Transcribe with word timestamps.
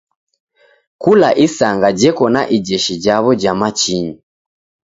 Kula 1.01 1.29
isanga 1.45 1.87
jeko 1.99 2.25
na 2.33 2.41
ijeshi 2.57 2.93
jaw'o 3.03 3.31
ja 3.41 3.51
machinyi. 3.59 4.13